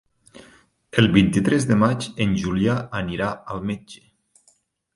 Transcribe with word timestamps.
El 1.01 1.09
vint-i-tres 1.17 1.67
de 1.73 1.77
maig 1.83 2.09
en 2.27 2.35
Julià 2.45 2.79
anirà 3.03 3.31
al 3.57 3.65
metge. 3.73 4.05